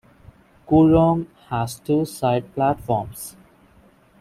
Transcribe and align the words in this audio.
Kooyong 0.67 1.27
has 1.49 1.77
two 1.79 2.05
side 2.05 2.55
platforms. 2.55 3.35